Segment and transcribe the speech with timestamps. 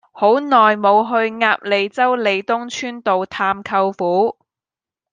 [0.13, 4.35] 好耐無去鴨脷洲利東邨道探舅父